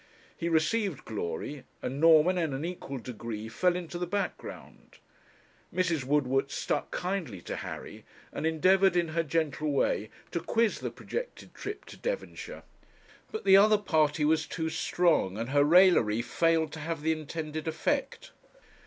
He 0.35 0.49
received 0.49 1.05
glory, 1.05 1.63
and 1.83 2.01
Norman 2.01 2.35
in 2.35 2.53
an 2.55 2.65
equal 2.65 2.97
degree 2.97 3.47
fell 3.47 3.75
into 3.75 3.99
the 3.99 4.07
background. 4.07 4.97
Mrs. 5.71 6.03
Woodward 6.03 6.49
stuck 6.49 6.89
kindly 6.89 7.39
to 7.41 7.57
Harry, 7.57 8.03
and 8.33 8.47
endeavoured, 8.47 8.95
in 8.95 9.09
her 9.09 9.21
gentle 9.21 9.71
way, 9.71 10.09
to 10.31 10.39
quiz 10.39 10.79
the 10.79 10.89
projected 10.89 11.53
trip 11.53 11.85
to 11.85 11.97
Devonshire. 11.97 12.63
But 13.31 13.43
the 13.45 13.57
other 13.57 13.77
party 13.77 14.25
was 14.25 14.47
too 14.47 14.69
strong, 14.71 15.37
and 15.37 15.49
her 15.49 15.63
raillery 15.63 16.23
failed 16.23 16.73
to 16.73 16.79
have 16.79 17.03
the 17.03 17.11
intended 17.11 17.67
effect. 17.67 18.31